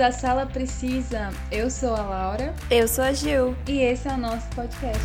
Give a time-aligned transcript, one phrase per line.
[0.00, 1.30] À Sala Precisa.
[1.50, 2.54] Eu sou a Laura.
[2.70, 3.56] Eu sou a Gil.
[3.66, 5.02] E esse é o nosso podcast.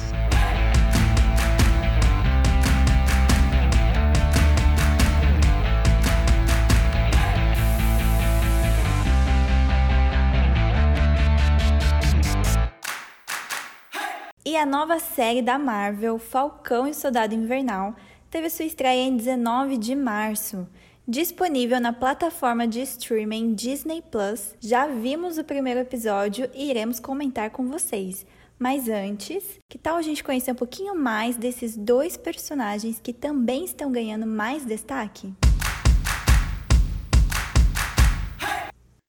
[14.46, 17.96] E a nova série da Marvel, Falcão e Soldado Invernal,
[18.30, 20.68] teve sua estreia em 19 de março.
[21.06, 27.50] Disponível na plataforma de streaming Disney Plus, já vimos o primeiro episódio e iremos comentar
[27.50, 28.26] com vocês.
[28.58, 33.66] Mas antes, que tal a gente conhecer um pouquinho mais desses dois personagens que também
[33.66, 35.34] estão ganhando mais destaque?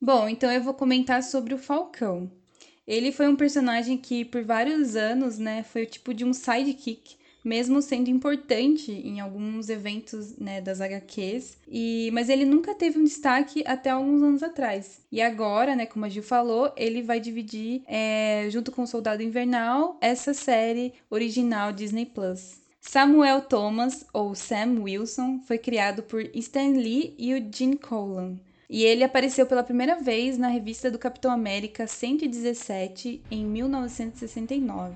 [0.02, 2.28] Bom, então eu vou comentar sobre o Falcão.
[2.84, 7.14] Ele foi um personagem que por vários anos, né, foi o tipo de um sidekick
[7.44, 11.58] mesmo sendo importante em alguns eventos né, das HQs.
[11.68, 15.00] E, mas ele nunca teve um destaque até alguns anos atrás.
[15.12, 19.22] E agora, né, como a Gil falou, ele vai dividir, é, junto com o Soldado
[19.22, 22.64] Invernal, essa série original Disney Plus.
[22.80, 28.38] Samuel Thomas, ou Sam Wilson, foi criado por Stan Lee e o Gene Colan.
[28.68, 34.92] E ele apareceu pela primeira vez na revista do Capitão América 117 em 1969.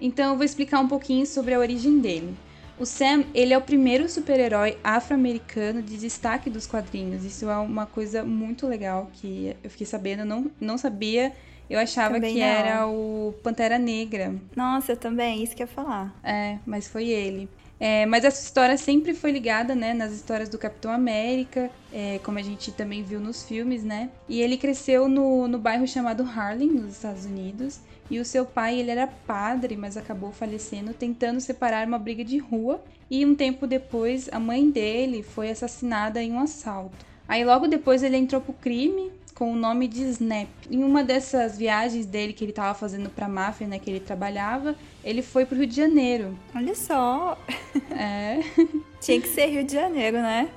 [0.00, 2.34] Então eu vou explicar um pouquinho sobre a origem dele.
[2.78, 7.24] O Sam, ele é o primeiro super-herói afro-americano de destaque dos quadrinhos.
[7.24, 11.32] Isso é uma coisa muito legal que eu fiquei sabendo, não, não sabia.
[11.70, 12.46] Eu achava Também que não.
[12.46, 14.34] era o Pantera Negra.
[14.56, 16.14] Nossa, eu também, isso que eu ia falar.
[16.24, 17.48] É, mas foi ele.
[17.84, 22.38] É, mas essa história sempre foi ligada, né, nas histórias do Capitão América, é, como
[22.38, 24.08] a gente também viu nos filmes, né?
[24.28, 27.80] E ele cresceu no, no bairro chamado Harlem, nos Estados Unidos.
[28.08, 32.38] E o seu pai, ele era padre, mas acabou falecendo tentando separar uma briga de
[32.38, 32.80] rua.
[33.10, 37.04] E um tempo depois, a mãe dele foi assassinada em um assalto.
[37.26, 39.10] Aí logo depois ele entrou pro crime
[39.42, 40.46] com o nome de Snap.
[40.70, 43.98] Em uma dessas viagens dele que ele estava fazendo para a máfia, né, que ele
[43.98, 46.38] trabalhava, ele foi pro Rio de Janeiro.
[46.54, 47.36] Olha só.
[47.90, 48.38] É.
[49.02, 50.48] Tinha que ser Rio de Janeiro, né?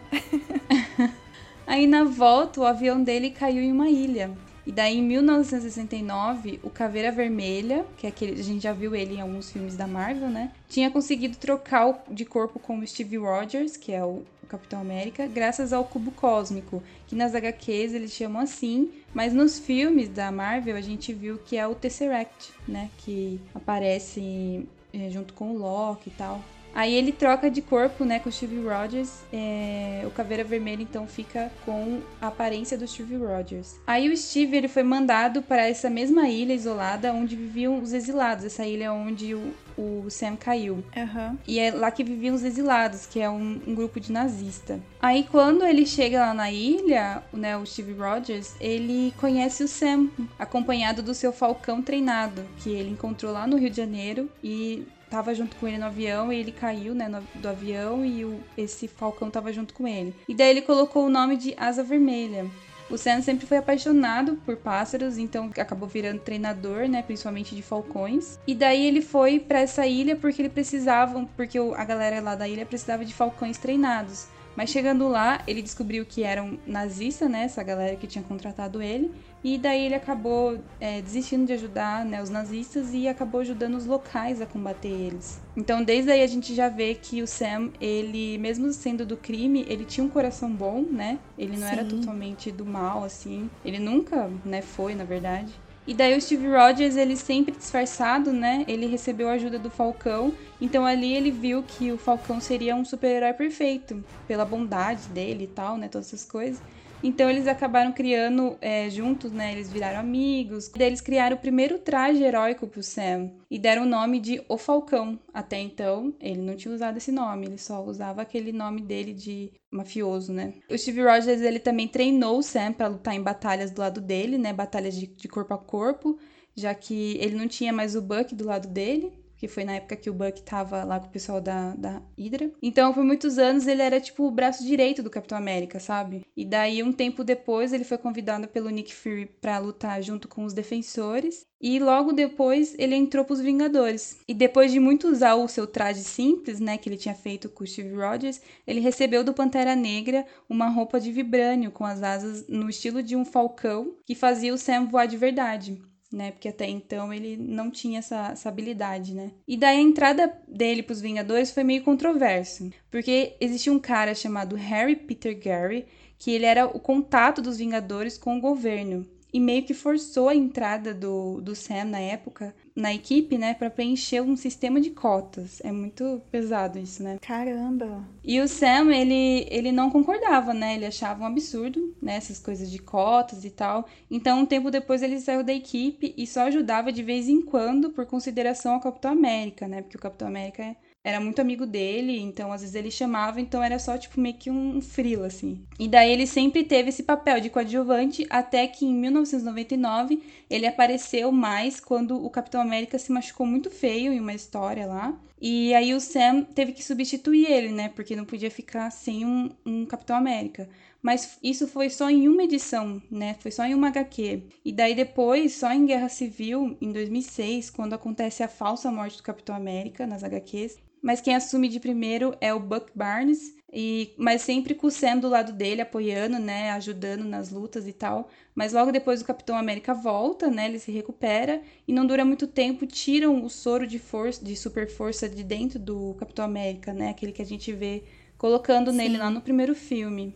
[1.66, 4.30] Aí na volta, o avião dele caiu em uma ilha.
[4.66, 9.16] E daí, em 1969, o Caveira Vermelha, que é aquele, a gente já viu ele
[9.16, 10.52] em alguns filmes da Marvel, né?
[10.68, 15.28] Tinha conseguido trocar de corpo com o Steve Rogers, que é o, o Capitão América,
[15.28, 20.76] graças ao cubo cósmico, que nas HQs eles chamam assim, mas nos filmes da Marvel
[20.76, 22.90] a gente viu que é o Tesseract, né?
[22.98, 26.42] Que aparece eh, junto com o Loki e tal.
[26.76, 29.24] Aí ele troca de corpo, né, com o Steve Rogers.
[29.32, 33.76] é, o Caveira Vermelha, então, fica com a aparência do Steve Rogers.
[33.88, 38.44] Aí o Steve, ele foi mandado para essa mesma ilha isolada onde viviam os exilados.
[38.44, 40.84] Essa ilha onde o, o Sam caiu.
[40.96, 41.38] Aham.
[41.48, 44.80] E é lá que viviam os exilados, que é um, um grupo de nazista.
[45.02, 50.10] Aí quando ele chega lá na ilha, né, o Steve Rogers, ele conhece o Sam,
[50.38, 55.34] acompanhado do seu falcão treinado, que ele encontrou lá no Rio de Janeiro e tava
[55.34, 58.86] junto com ele no avião e ele caiu, né, no- do avião e o, esse
[58.88, 60.14] falcão tava junto com ele.
[60.28, 62.46] E daí ele colocou o nome de Asa Vermelha.
[62.90, 68.38] O Sam sempre foi apaixonado por pássaros, então acabou virando treinador, né, principalmente de falcões.
[68.46, 72.48] E daí ele foi pra essa ilha porque ele precisava, porque a galera lá da
[72.48, 74.28] ilha precisava de falcões treinados.
[74.56, 79.12] Mas chegando lá, ele descobriu que eram nazistas, né, essa galera que tinha contratado ele.
[79.44, 83.86] E daí ele acabou é, desistindo de ajudar né, os nazistas e acabou ajudando os
[83.86, 85.40] locais a combater eles.
[85.56, 89.64] Então, desde aí a gente já vê que o Sam, ele, mesmo sendo do crime,
[89.70, 91.20] ele tinha um coração bom, né?
[91.38, 91.90] Ele não era Sim.
[91.90, 93.48] totalmente do mal, assim.
[93.64, 95.54] Ele nunca, né, foi, na verdade.
[95.88, 98.66] E daí o Steve Rogers, ele sempre disfarçado, né?
[98.68, 100.34] Ele recebeu a ajuda do Falcão.
[100.60, 104.04] Então ali ele viu que o Falcão seria um super-herói perfeito.
[104.28, 105.88] Pela bondade dele e tal, né?
[105.88, 106.62] Todas essas coisas.
[107.06, 109.52] Então eles acabaram criando é, juntos, né?
[109.52, 110.72] Eles viraram amigos.
[110.76, 113.30] Daí eles criaram o primeiro traje heróico pro Sam.
[113.48, 115.20] E deram o nome de O Falcão.
[115.32, 117.46] Até então, ele não tinha usado esse nome.
[117.46, 120.56] Ele só usava aquele nome dele de mafioso, né?
[120.68, 124.40] O Steve Rogers, ele também treinou o Sam pra lutar em batalhas do lado dele,
[124.40, 124.52] né?
[124.52, 126.18] Batalhas de, de corpo a corpo.
[126.56, 129.14] Já que ele não tinha mais o Buck do lado dele.
[129.46, 132.50] Que foi na época que o Buck tava lá com o pessoal da, da Hydra.
[132.64, 136.26] Então, por muitos anos, ele era tipo o braço direito do Capitão América, sabe?
[136.36, 140.46] E daí, um tempo depois, ele foi convidado pelo Nick Fury pra lutar junto com
[140.46, 141.46] os defensores.
[141.62, 144.18] E logo depois, ele entrou pros Vingadores.
[144.28, 147.64] E depois de muito usar o seu traje simples, né, que ele tinha feito com
[147.64, 152.48] o Steve Rogers, ele recebeu do Pantera Negra uma roupa de vibrânio com as asas
[152.48, 155.80] no estilo de um falcão que fazia o Sam voar de verdade
[156.16, 156.32] né?
[156.32, 159.32] Porque até então ele não tinha essa, essa habilidade, né?
[159.46, 164.56] E daí a entrada dele pros Vingadores foi meio controverso, porque existia um cara chamado
[164.56, 165.86] Harry Peter Gary,
[166.18, 169.06] que ele era o contato dos Vingadores com o governo.
[169.36, 173.70] E meio que forçou a entrada do, do Sam na época na equipe, né, para
[173.70, 175.60] preencher um sistema de cotas.
[175.62, 177.18] É muito pesado isso, né?
[177.22, 178.08] Caramba.
[178.24, 180.76] E o Sam, ele, ele não concordava, né?
[180.76, 183.86] Ele achava um absurdo, né, essas coisas de cotas e tal.
[184.10, 187.90] Então, um tempo depois ele saiu da equipe e só ajudava de vez em quando
[187.90, 189.82] por consideração ao Capitão América, né?
[189.82, 193.64] Porque o Capitão América é era muito amigo dele, então às vezes ele chamava, então
[193.64, 195.64] era só tipo meio que um frila assim.
[195.78, 201.32] E daí ele sempre teve esse papel de coadjuvante até que em 1999 ele apareceu
[201.32, 205.16] mais quando o Capitão América se machucou muito feio em uma história lá.
[205.40, 207.90] E aí o Sam teve que substituir ele, né?
[207.90, 210.68] Porque não podia ficar sem um, um Capitão América.
[211.04, 213.36] Mas isso foi só em uma edição, né?
[213.40, 214.42] Foi só em uma HQ.
[214.66, 219.24] E daí depois, só em Guerra Civil, em 2006, quando acontece a falsa morte do
[219.24, 224.42] Capitão América nas HQs, mas quem assume de primeiro é o Buck Barnes, e, mas
[224.42, 228.28] sempre com o Sam do lado dele, apoiando, né, ajudando nas lutas e tal.
[228.56, 232.48] Mas logo depois o Capitão América volta, né, ele se recupera e não dura muito
[232.48, 237.10] tempo, tiram o soro de força, de super força de dentro do Capitão América, né,
[237.10, 238.04] aquele que a gente vê
[238.36, 238.98] colocando Sim.
[238.98, 240.36] nele lá no primeiro filme.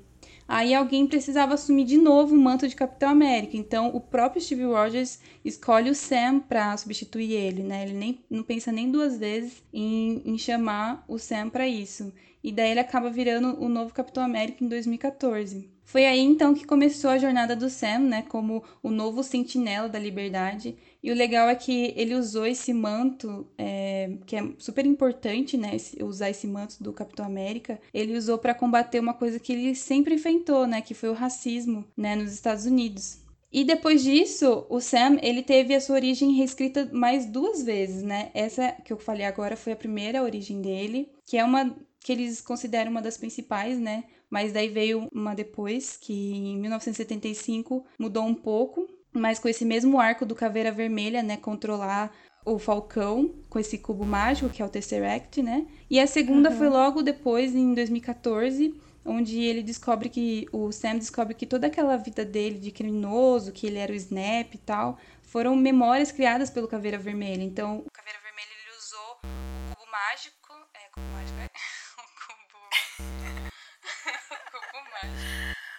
[0.51, 3.55] Aí alguém precisava assumir de novo o manto de Capitão América.
[3.55, 7.83] Então o próprio Steve Rogers escolhe o Sam para substituir ele, né?
[7.83, 12.11] Ele nem, não pensa nem duas vezes em, em chamar o Sam para isso.
[12.43, 15.69] E daí ele acaba virando o novo Capitão América em 2014.
[15.89, 19.97] Foi aí então que começou a jornada do Sam, né, como o novo sentinela da
[19.97, 20.77] liberdade.
[21.01, 25.71] E o legal é que ele usou esse manto, é, que é super importante, né,
[26.03, 27.81] usar esse manto do Capitão América.
[27.91, 31.83] Ele usou para combater uma coisa que ele sempre enfrentou, né, que foi o racismo,
[31.97, 33.23] né, nos Estados Unidos.
[33.51, 38.29] E depois disso, o Sam, ele teve a sua origem reescrita mais duas vezes, né?
[38.35, 42.41] Essa que eu falei agora foi a primeira origem dele, que é uma que eles
[42.41, 44.03] consideram uma das principais, né?
[44.29, 49.99] Mas daí veio uma depois, que em 1975 mudou um pouco, mas com esse mesmo
[49.99, 51.37] arco do Caveira Vermelha, né?
[51.37, 52.11] Controlar
[52.45, 55.67] o Falcão com esse cubo mágico, que é o Tesseract, né?
[55.89, 56.57] E a segunda uhum.
[56.57, 61.97] foi logo depois, em 2014, onde ele descobre que o Sam descobre que toda aquela
[61.97, 66.67] vida dele de criminoso, que ele era o Snap e tal, foram memórias criadas pelo
[66.67, 67.43] Caveira Vermelha.
[67.43, 71.49] Então, o Caveira Vermelha ele usou o cubo mágico, é, cubo mágico, é?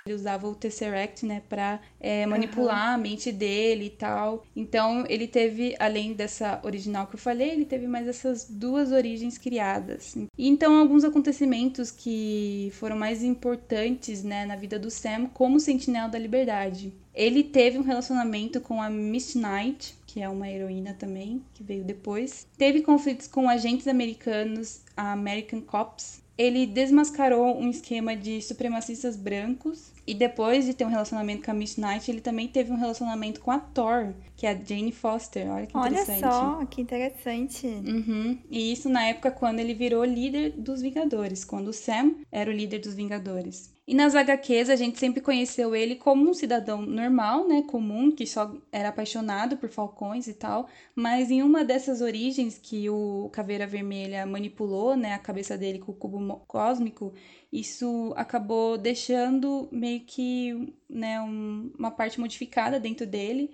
[0.06, 2.94] Ele usava o Tesseract, né, pra é, manipular uhum.
[2.94, 4.44] a mente dele e tal.
[4.56, 9.36] Então, ele teve, além dessa original que eu falei, ele teve mais essas duas origens
[9.36, 10.16] criadas.
[10.16, 16.08] E então, alguns acontecimentos que foram mais importantes, né, na vida do Sam como Sentinela
[16.08, 16.92] da Liberdade.
[17.14, 21.84] Ele teve um relacionamento com a Miss Knight, que é uma heroína também, que veio
[21.84, 22.46] depois.
[22.56, 29.92] Teve conflitos com agentes americanos, a American Cops, ele desmascarou um esquema de supremacistas brancos
[30.06, 33.40] e depois de ter um relacionamento com a Miss Knight, ele também teve um relacionamento
[33.40, 35.48] com a Thor, que é a Jane Foster.
[35.48, 36.24] Olha que interessante.
[36.24, 37.66] Olha só, que interessante.
[37.66, 38.38] Uhum.
[38.50, 42.52] E isso na época quando ele virou líder dos Vingadores, quando o Sam era o
[42.52, 43.72] líder dos Vingadores.
[43.90, 48.24] E nas HQs a gente sempre conheceu ele como um cidadão normal, né, comum, que
[48.24, 53.66] só era apaixonado por falcões e tal, mas em uma dessas origens que o Caveira
[53.66, 57.12] Vermelha manipulou, né, a cabeça dele com o cubo cósmico,
[57.52, 63.50] isso acabou deixando meio que, né, um, uma parte modificada dentro dele.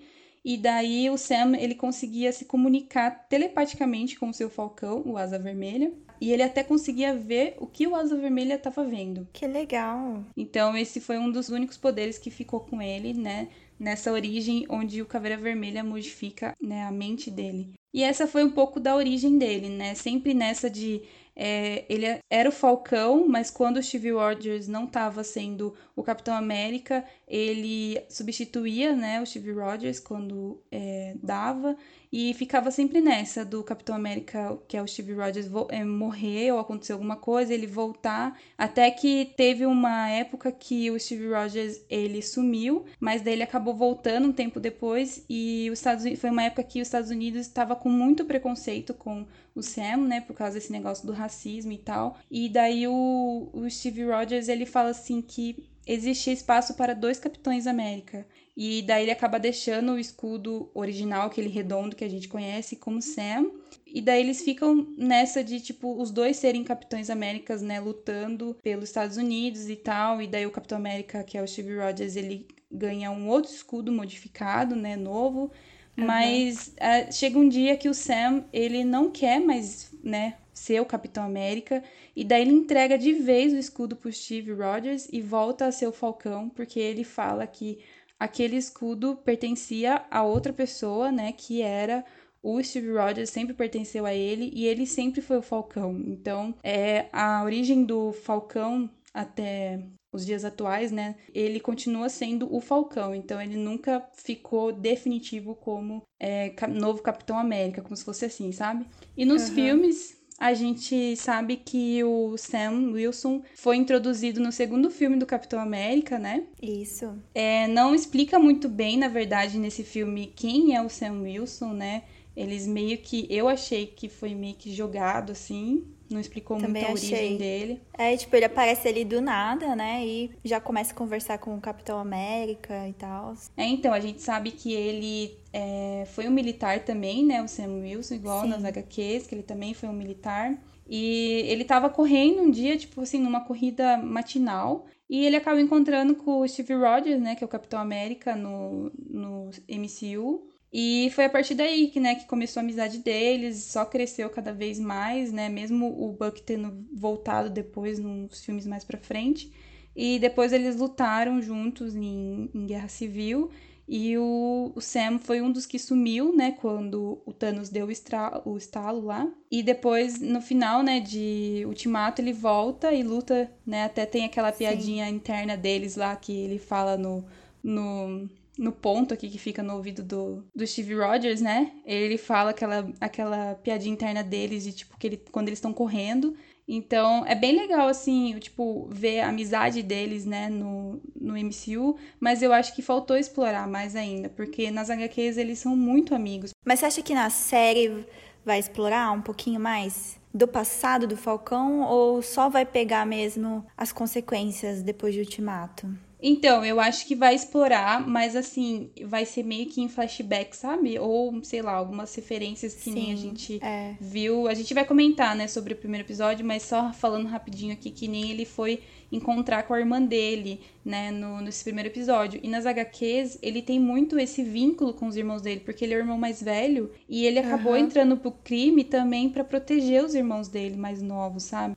[0.47, 5.41] E daí o Sam, ele conseguia se comunicar telepaticamente com o seu falcão, o Asa
[5.41, 9.27] Vermelha e ele até conseguia ver o que o Asa Vermelha estava vendo.
[9.33, 10.25] Que legal!
[10.37, 13.49] Então esse foi um dos únicos poderes que ficou com ele, né?
[13.79, 17.75] Nessa origem onde o Caveira Vermelha modifica né, a mente dele.
[17.93, 19.95] E essa foi um pouco da origem dele, né?
[19.95, 21.03] Sempre nessa de
[21.39, 26.35] é, ele era o Falcão, mas quando o Steve Rogers não estava sendo o Capitão
[26.35, 31.77] América, ele substituía né, o Steve Rogers quando é, dava.
[32.13, 36.61] E ficava sempre nessa do Capitão América, que é o Steve Rogers, é, morrer ou
[36.61, 38.39] acontecer alguma coisa, ele voltar.
[38.57, 43.75] Até que teve uma época que o Steve Rogers ele sumiu, mas daí ele acabou
[43.75, 45.25] voltando um tempo depois.
[45.29, 48.95] E os Estados Unidos, foi uma época que os Estados Unidos estava com muito preconceito
[48.95, 52.19] com o Sam, né, por causa desse negócio do racismo e tal.
[52.31, 57.67] E daí o, o Steve Rogers ele fala assim que existia espaço para dois Capitães
[57.67, 58.27] América.
[58.57, 63.03] E daí ele acaba deixando o escudo original, aquele redondo que a gente conhece como
[63.03, 63.51] Sam.
[63.87, 68.85] E daí eles ficam nessa de, tipo, os dois serem Capitães Américas, né, lutando pelos
[68.85, 70.23] Estados Unidos e tal.
[70.23, 73.93] E daí o Capitão América, que é o Steve Rogers, ele ganha um outro escudo
[73.93, 75.53] modificado, né, novo.
[75.97, 76.05] Uhum.
[76.05, 80.87] Mas uh, chega um dia que o Sam, ele não quer mais, né, ser o
[80.87, 81.83] Capitão América.
[82.15, 85.89] E daí ele entrega de vez o escudo pro Steve Rogers e volta a ser
[85.89, 87.81] o Falcão, porque ele fala que
[88.19, 92.05] aquele escudo pertencia a outra pessoa, né, que era
[92.43, 96.01] o Steve Rogers sempre pertenceu a ele e ele sempre foi o Falcão.
[96.07, 99.83] Então, é a origem do Falcão até
[100.17, 101.15] os dias atuais, né?
[101.35, 107.83] Ele continua sendo o Falcão, então ele nunca ficou definitivo como é, novo Capitão América,
[107.83, 108.87] como se fosse assim, sabe?
[109.17, 109.55] E nos uhum.
[109.55, 115.59] filmes a gente sabe que o Sam Wilson foi introduzido no segundo filme do Capitão
[115.61, 116.45] América, né?
[116.61, 117.15] Isso.
[117.35, 122.03] É, não explica muito bem, na verdade, nesse filme quem é o Sam Wilson, né?
[122.37, 123.27] Eles meio que.
[123.31, 125.87] Eu achei que foi meio que jogado assim.
[126.11, 127.19] Não explicou Também muito a achei.
[127.19, 127.83] origem dele.
[127.93, 130.05] É, tipo, ele aparece ali do nada, né?
[130.07, 133.35] E já começa a conversar com o Capitão América e tal.
[133.57, 137.43] É, então, a gente sabe que ele é, foi um militar também, né?
[137.43, 138.49] O Sam Wilson, igual Sim.
[138.49, 140.57] nas HQs, que ele também foi um militar.
[140.89, 144.87] E ele tava correndo um dia, tipo assim, numa corrida matinal.
[145.09, 147.35] E ele acaba encontrando com o Steve Rogers, né?
[147.35, 150.49] Que é o Capitão América no, no MCU.
[150.79, 154.53] E foi a partir daí que, né, que começou a amizade deles, só cresceu cada
[154.53, 159.51] vez mais, né, mesmo o Buck tendo voltado depois nos filmes mais pra frente.
[159.97, 163.51] E depois eles lutaram juntos em, em Guerra Civil.
[163.89, 167.91] E o, o, Sam foi um dos que sumiu, né, quando o Thanos deu o,
[167.91, 169.27] estra, o estalo lá.
[169.51, 174.53] E depois, no final, né, de Ultimato, ele volta e luta, né, até tem aquela
[174.53, 175.15] piadinha Sim.
[175.15, 177.25] interna deles lá que ele fala no,
[177.65, 178.29] no
[178.59, 181.73] no ponto aqui que fica no ouvido do, do Steve Rogers, né?
[181.85, 186.35] Ele fala aquela, aquela piadinha interna deles de tipo que ele, quando eles estão correndo.
[186.69, 192.43] Então é bem legal, assim, tipo, ver a amizade deles, né, no, no MCU, mas
[192.43, 196.51] eu acho que faltou explorar mais ainda, porque nas HQs eles são muito amigos.
[196.65, 198.05] Mas você acha que na série
[198.45, 203.93] vai explorar um pouquinho mais do passado do Falcão ou só vai pegar mesmo as
[203.93, 205.89] consequências depois de Ultimato?
[206.21, 210.99] Então, eu acho que vai explorar, mas assim, vai ser meio que em flashback, sabe?
[210.99, 213.95] Ou, sei lá, algumas referências que Sim, nem a gente é.
[214.01, 214.49] viu.
[214.49, 218.09] A gente vai comentar, né, sobre o primeiro episódio, mas só falando rapidinho aqui que
[218.09, 218.81] nem ele foi
[219.13, 222.41] encontrar com a irmã dele, né, no, nesse primeiro episódio.
[222.43, 225.97] E nas HQs, ele tem muito esse vínculo com os irmãos dele, porque ele é
[225.99, 227.79] o irmão mais velho e ele acabou uhum.
[227.79, 231.77] entrando pro crime também para proteger os irmãos dele mais novos, sabe?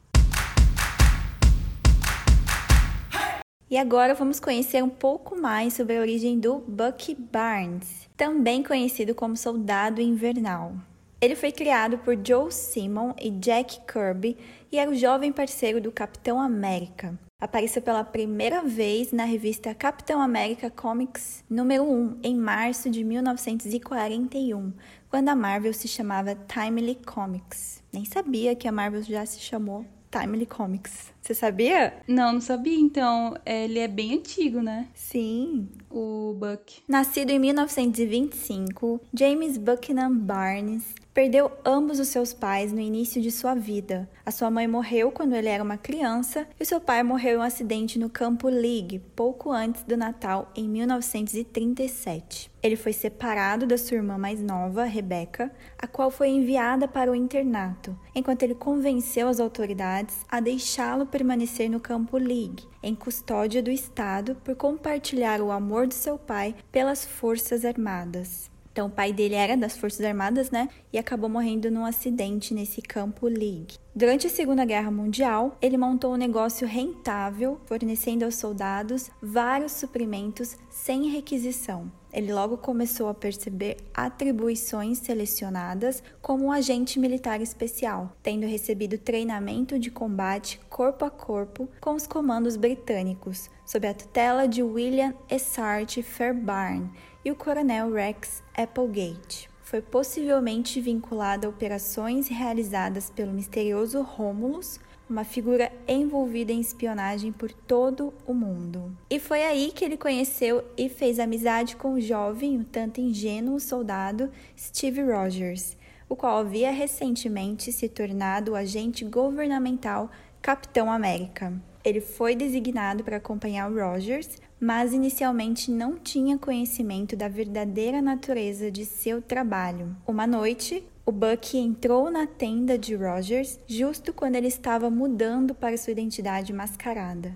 [3.72, 9.14] E agora vamos conhecer um pouco mais sobre a origem do Bucky Barnes, também conhecido
[9.14, 10.74] como Soldado Invernal.
[11.22, 14.36] Ele foi criado por Joe Simon e Jack Kirby
[14.72, 17.14] e era o jovem parceiro do Capitão América.
[17.40, 24.74] Apareceu pela primeira vez na revista Capitão América Comics número 1 em março de 1941,
[25.12, 27.84] quando a Marvel se chamava Timely Comics.
[27.94, 31.12] Nem sabia que a Marvel já se chamou Timely Comics.
[31.22, 31.94] Você sabia?
[32.08, 32.80] Não, não sabia.
[32.80, 34.88] Então, ele é bem antigo, né?
[34.96, 35.68] Sim.
[35.90, 36.82] O Buck.
[36.88, 40.84] Nascido em 1925, James Buchanan Barnes
[41.20, 44.10] perdeu ambos os seus pais no início de sua vida.
[44.26, 47.42] A sua mãe morreu quando ele era uma criança e seu pai morreu em um
[47.42, 52.50] acidente no campo League, pouco antes do Natal, em 1937.
[52.64, 57.16] Ele foi separado da sua irmã mais nova, Rebecca, a qual foi enviada para o
[57.16, 63.70] internato, enquanto ele convenceu as autoridades a deixá-lo permanecer no campo League, em custódia do
[63.70, 68.50] Estado, por compartilhar o amor de seu pai pelas Forças Armadas.
[68.72, 70.70] Então, o pai dele era das Forças Armadas, né?
[70.94, 73.76] E acabou morrendo num acidente nesse campo League.
[73.96, 80.56] Durante a Segunda Guerra Mundial, ele montou um negócio rentável, fornecendo aos soldados vários suprimentos
[80.70, 81.92] sem requisição.
[82.12, 89.78] Ele logo começou a perceber atribuições selecionadas como um agente militar especial, tendo recebido treinamento
[89.78, 96.02] de combate corpo a corpo com os comandos britânicos, sob a tutela de William Essart
[96.02, 96.90] Fairbairn,
[97.24, 99.50] e o coronel Rex Applegate.
[99.62, 107.52] Foi possivelmente vinculado a operações realizadas pelo misterioso Romulus, uma figura envolvida em espionagem por
[107.52, 108.96] todo o mundo.
[109.10, 113.60] E foi aí que ele conheceu e fez amizade com o jovem, um tanto ingênuo
[113.60, 115.76] soldado Steve Rogers,
[116.08, 120.10] o qual havia recentemente se tornado o agente governamental
[120.42, 121.69] Capitão América.
[121.84, 128.86] Ele foi designado para acompanhar Rogers, mas inicialmente não tinha conhecimento da verdadeira natureza de
[128.86, 129.96] seu trabalho.
[130.06, 135.78] Uma noite, o Bucky entrou na tenda de Rogers justo quando ele estava mudando para
[135.78, 137.36] sua identidade mascarada.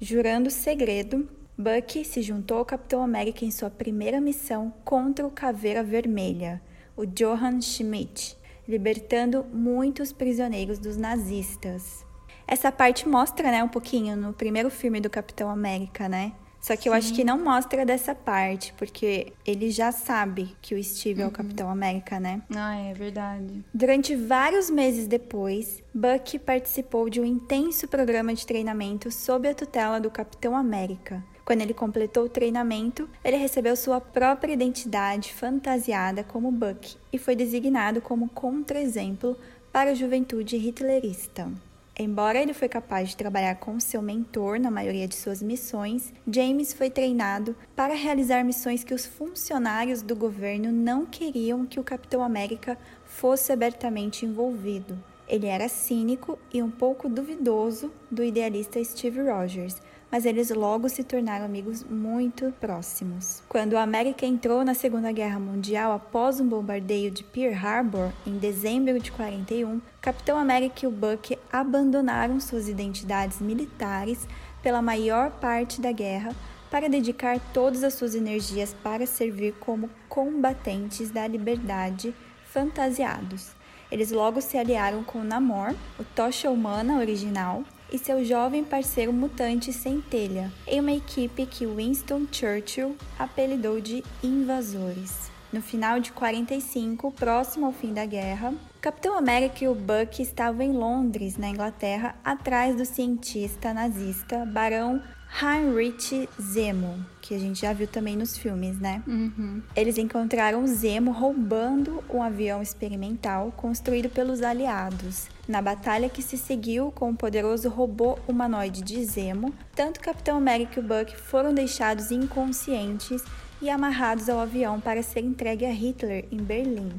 [0.00, 5.84] Jurando segredo, Bucky se juntou ao Capitão América em sua primeira missão contra o Caveira
[5.84, 6.60] Vermelha,
[6.96, 8.36] o Johann Schmidt,
[8.66, 12.04] libertando muitos prisioneiros dos nazistas.
[12.46, 16.32] Essa parte mostra, né, um pouquinho no primeiro filme do Capitão América, né?
[16.64, 16.98] Só que eu Sim.
[16.98, 21.30] acho que não mostra dessa parte, porque ele já sabe que o Steve é o
[21.30, 22.40] Capitão América, né?
[22.56, 23.62] Ah, é verdade.
[23.74, 30.00] Durante vários meses depois, Buck participou de um intenso programa de treinamento sob a tutela
[30.00, 31.22] do Capitão América.
[31.44, 37.36] Quando ele completou o treinamento, ele recebeu sua própria identidade fantasiada como Buck e foi
[37.36, 39.36] designado como contra-exemplo
[39.70, 41.52] para a juventude hitlerista.
[41.96, 46.72] Embora ele foi capaz de trabalhar com seu mentor na maioria de suas missões, James
[46.72, 52.24] foi treinado para realizar missões que os funcionários do governo não queriam que o Capitão
[52.24, 54.98] América fosse abertamente envolvido.
[55.28, 59.80] Ele era cínico e um pouco duvidoso do idealista Steve Rogers,
[60.14, 63.42] mas eles logo se tornaram amigos muito próximos.
[63.48, 68.38] Quando a América entrou na Segunda Guerra Mundial após um bombardeio de Pearl Harbor em
[68.38, 74.28] dezembro de 41, Capitão América e o Buck abandonaram suas identidades militares
[74.62, 76.30] pela maior parte da guerra
[76.70, 83.50] para dedicar todas as suas energias para servir como combatentes da liberdade fantasiados.
[83.90, 87.64] Eles logo se aliaram com Namor, o Tocha Humana original,
[87.94, 95.30] e seu jovem parceiro mutante Centelha, em uma equipe que Winston Churchill apelidou de Invasores.
[95.52, 100.62] No final de 45, próximo ao fim da guerra, Capitão América e o Buck estavam
[100.62, 105.00] em Londres, na Inglaterra, atrás do cientista nazista Barão
[105.40, 109.04] Heinrich Zemo, que a gente já viu também nos filmes, né?
[109.06, 109.62] Uhum.
[109.76, 115.28] Eles encontraram Zemo roubando um avião experimental construído pelos aliados.
[115.46, 120.80] Na batalha que se seguiu com o poderoso robô humanoide de Zemo, tanto Capitão América
[120.80, 123.22] e o Buck foram deixados inconscientes
[123.60, 126.90] e amarrados ao avião para ser entregue a Hitler em Berlim.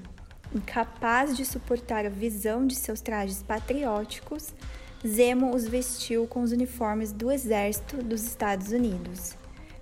[0.54, 4.54] Incapaz de suportar a visão de seus trajes patrióticos,
[5.06, 9.36] Zemo os vestiu com os uniformes do exército dos Estados Unidos.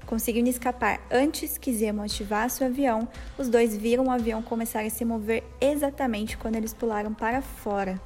[0.06, 4.90] Conseguindo escapar antes que Zemo ativasse o avião, os dois viram o avião começar a
[4.90, 8.02] se mover exatamente quando eles pularam para fora.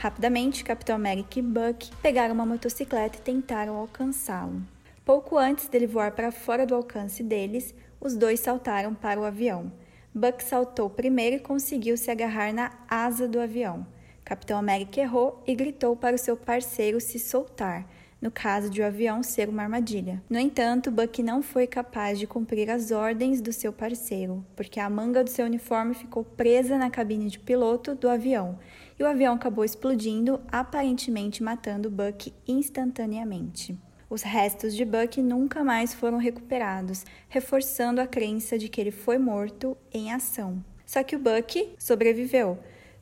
[0.00, 4.62] Rapidamente, Capitão América e Buck pegaram uma motocicleta e tentaram alcançá-lo.
[5.04, 9.70] Pouco antes dele voar para fora do alcance deles, os dois saltaram para o avião.
[10.14, 13.86] Buck saltou primeiro e conseguiu se agarrar na asa do avião.
[14.24, 17.86] Capitão América errou e gritou para o seu parceiro se soltar,
[18.22, 20.22] no caso de o avião ser uma armadilha.
[20.30, 24.88] No entanto, Buck não foi capaz de cumprir as ordens do seu parceiro, porque a
[24.88, 28.58] manga do seu uniforme ficou presa na cabine de piloto do avião,
[29.00, 33.74] e o avião acabou explodindo, aparentemente matando Buck instantaneamente.
[34.10, 39.16] Os restos de Buck nunca mais foram recuperados, reforçando a crença de que ele foi
[39.16, 40.62] morto em ação.
[40.84, 42.58] Só que o Buck sobreviveu.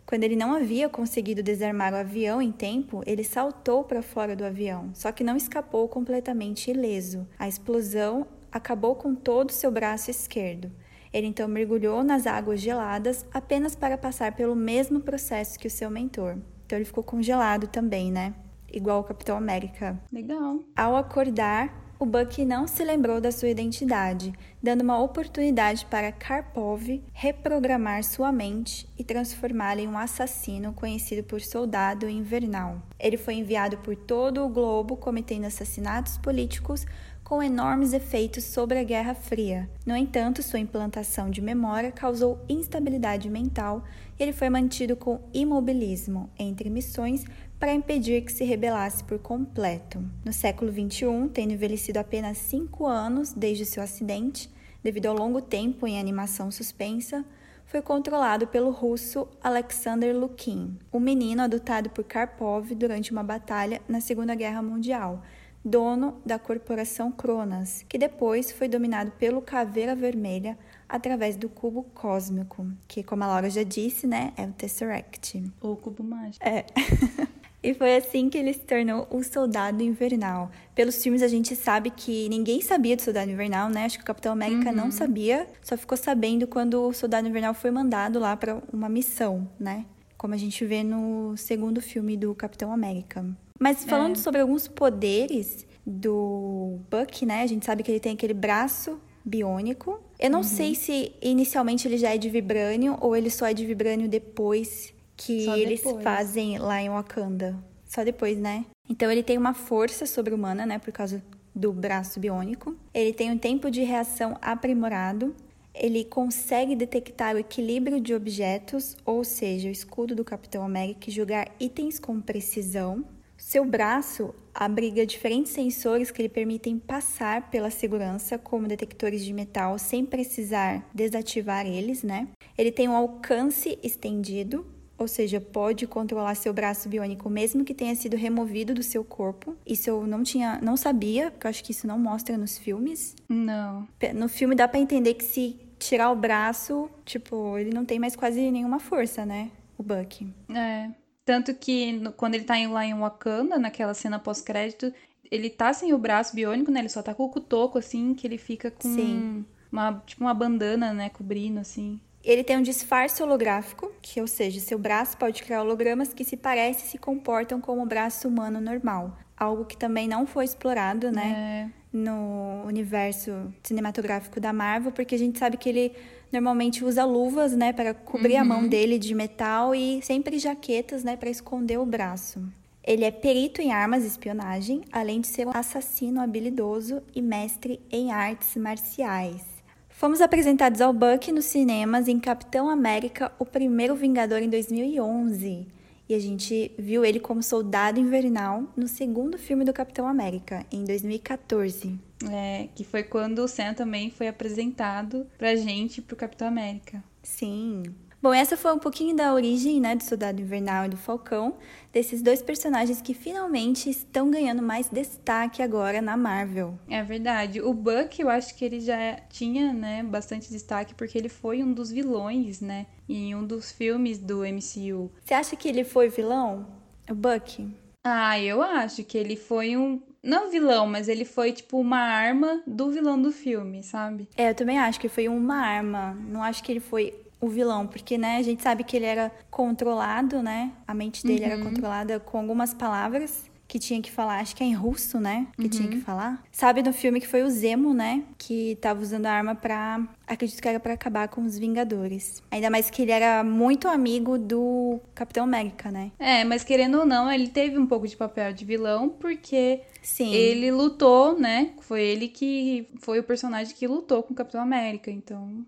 [0.06, 4.44] Quando ele não havia conseguido desarmar o avião em tempo, ele saltou para fora do
[4.44, 7.26] avião, só que não escapou completamente ileso.
[7.37, 10.70] A explosão acabou com todo o seu braço esquerdo.
[11.18, 15.90] Ele então mergulhou nas águas geladas apenas para passar pelo mesmo processo que o seu
[15.90, 16.37] mentor.
[16.64, 18.33] Então ele ficou congelado também, né?
[18.72, 20.00] Igual o Capitão América.
[20.12, 20.61] Legal.
[20.76, 27.02] Ao acordar, o Bucky não se lembrou da sua identidade, dando uma oportunidade para Karpov
[27.12, 32.81] reprogramar sua mente e transformá-la em um assassino conhecido por Soldado Invernal.
[33.00, 36.87] Ele foi enviado por todo o globo cometendo assassinatos políticos
[37.29, 39.69] com enormes efeitos sobre a Guerra Fria.
[39.85, 43.85] No entanto, sua implantação de memória causou instabilidade mental
[44.19, 47.27] e ele foi mantido com imobilismo entre missões
[47.61, 50.03] para impedir que se rebelasse por completo.
[50.25, 54.51] No século XXI, tendo envelhecido apenas cinco anos desde seu acidente,
[54.83, 57.27] devido ao longo tempo em animação suspensa,
[57.67, 64.01] foi controlado pelo russo Alexander Lukin, um menino adotado por Karpov durante uma batalha na
[64.01, 65.23] Segunda Guerra Mundial,
[65.64, 72.66] dono da corporação Cronas, que depois foi dominado pelo Caveira Vermelha através do cubo cósmico,
[72.87, 75.42] que, como a Laura já disse, né, é o Tesseract.
[75.61, 76.47] O cubo mágico.
[76.47, 76.64] É.
[77.62, 80.51] E foi assim que ele se tornou o Soldado Invernal.
[80.75, 83.85] Pelos filmes a gente sabe que ninguém sabia do Soldado Invernal, né?
[83.85, 84.77] Acho que o Capitão América uhum.
[84.77, 89.49] não sabia, só ficou sabendo quando o Soldado Invernal foi mandado lá para uma missão,
[89.59, 89.85] né?
[90.18, 93.24] Como a gente vê no segundo filme do Capitão América.
[93.59, 94.18] Mas falando é.
[94.18, 97.42] sobre alguns poderes do Buck, né?
[97.42, 100.00] A gente sabe que ele tem aquele braço biônico.
[100.18, 100.44] Eu não uhum.
[100.44, 104.92] sei se inicialmente ele já é de vibrânio ou ele só é de vibrânio depois
[105.16, 106.02] que Só eles depois.
[106.02, 107.57] fazem lá em Wakanda.
[107.85, 108.64] Só depois, né?
[108.88, 110.78] Então ele tem uma força sobre-humana, né?
[110.78, 111.22] Por causa
[111.54, 112.76] do braço biônico.
[112.94, 115.35] Ele tem um tempo de reação aprimorado.
[115.79, 121.12] Ele consegue detectar o equilíbrio de objetos, ou seja, o escudo do Capitão América e
[121.12, 123.05] jogar itens com precisão.
[123.37, 129.79] Seu braço abriga diferentes sensores que lhe permitem passar pela segurança, como detectores de metal,
[129.79, 132.27] sem precisar desativar eles, né?
[132.57, 134.67] Ele tem um alcance estendido,
[134.99, 139.55] ou seja, pode controlar seu braço biônico mesmo que tenha sido removido do seu corpo.
[139.64, 143.14] Isso eu não tinha, não sabia, porque eu acho que isso não mostra nos filmes.
[143.29, 143.87] Não.
[144.12, 148.17] No filme dá para entender que se tirar o braço, tipo, ele não tem mais
[148.17, 149.51] quase nenhuma força, né?
[149.77, 150.27] O Buck.
[150.55, 150.91] É.
[151.25, 154.93] Tanto que no, quando ele tá lá em Wakanda, naquela cena pós-crédito,
[155.31, 156.81] ele tá sem o braço biônico, né?
[156.81, 159.45] Ele só tá com o cutoco, assim, que ele fica com Sim.
[159.71, 161.09] uma, tipo uma bandana, né?
[161.11, 162.01] Cobrindo, assim.
[162.29, 166.37] Ele tem um disfarce holográfico, que, ou seja, seu braço pode criar hologramas que se
[166.37, 169.17] parecem e se comportam como o braço humano normal.
[169.35, 171.71] Algo que também não foi explorado, né?
[171.73, 171.97] É.
[171.97, 175.93] No universo cinematográfico da Marvel, porque a gente sabe que ele
[176.31, 181.17] normalmente usa luvas, né, para cobrir a mão dele de metal e sempre jaquetas, né,
[181.17, 182.43] para esconder o braço.
[182.85, 187.81] Ele é perito em armas e espionagem, além de ser um assassino habilidoso e mestre
[187.91, 189.58] em artes marciais.
[189.98, 195.66] Fomos apresentados ao Buck nos cinemas em Capitão América, o primeiro Vingador em 2011.
[196.08, 200.84] E a gente viu ele como soldado invernal no segundo filme do Capitão América, em
[200.84, 201.98] 2014.
[202.30, 207.02] É, que foi quando o Sam também foi apresentado pra gente pro Capitão América.
[207.20, 207.82] Sim.
[208.20, 211.57] Bom, essa foi um pouquinho da origem, né, do Soldado Invernal e do Falcão,
[211.92, 216.76] desses dois personagens que finalmente estão ganhando mais destaque agora na Marvel.
[216.88, 217.61] É verdade.
[217.61, 221.72] O Buck, eu acho que ele já tinha, né, bastante destaque porque ele foi um
[221.72, 225.12] dos vilões, né, em um dos filmes do MCU.
[225.24, 226.66] Você acha que ele foi vilão?
[227.09, 227.68] O Buck?
[228.04, 232.62] Ah, eu acho que ele foi um não vilão, mas ele foi tipo uma arma
[232.66, 234.28] do vilão do filme, sabe?
[234.37, 236.14] É, eu também acho que foi uma arma.
[236.28, 239.31] Não acho que ele foi o vilão, porque, né, a gente sabe que ele era
[239.51, 240.72] controlado, né?
[240.87, 244.66] A mente dele era controlada com algumas palavras que tinha que falar, acho que é
[244.66, 245.46] em russo, né?
[245.55, 246.42] Que tinha que falar.
[246.51, 248.24] Sabe no filme que foi o Zemo, né?
[248.38, 250.09] Que tava usando a arma pra.
[250.27, 252.42] Acredito que era pra acabar com os Vingadores.
[252.51, 256.11] Ainda mais que ele era muito amigo do Capitão América, né?
[256.18, 260.33] É, mas querendo ou não, ele teve um pouco de papel de vilão porque Sim.
[260.33, 261.72] ele lutou, né?
[261.81, 265.66] Foi ele que foi o personagem que lutou com o Capitão América, então.